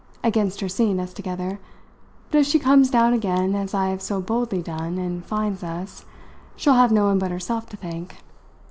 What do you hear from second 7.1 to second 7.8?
but herself to